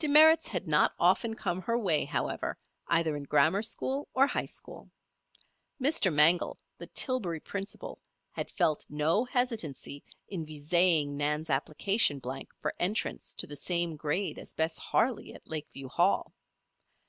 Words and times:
Demerits 0.00 0.48
had 0.48 0.66
not 0.66 0.92
often 0.98 1.34
come 1.36 1.62
her 1.62 1.78
way, 1.78 2.04
however, 2.04 2.58
either 2.88 3.14
in 3.16 3.22
grammar 3.22 3.62
school 3.62 4.08
or 4.12 4.26
high 4.26 4.44
school. 4.44 4.90
Mr. 5.80 6.12
Mangel, 6.12 6.58
the 6.78 6.88
Tillbury 6.88 7.38
principal, 7.38 8.00
had 8.32 8.50
felt 8.50 8.84
no 8.88 9.24
hesitancy 9.24 10.02
in 10.26 10.44
viséing 10.44 11.10
Nan's 11.10 11.48
application 11.48 12.18
blank 12.18 12.50
for 12.60 12.74
entrance 12.80 13.32
to 13.34 13.46
the 13.46 13.54
same 13.54 13.94
grade 13.94 14.36
as 14.36 14.52
Bess 14.52 14.78
Harley 14.78 15.32
at 15.32 15.46
Lakeview 15.46 15.86
Hall. 15.86 16.32